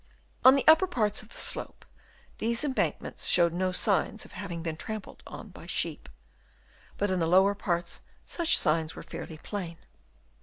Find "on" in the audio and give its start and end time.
0.43-0.55, 5.27-5.49